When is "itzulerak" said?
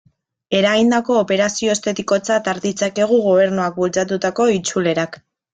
4.59-5.25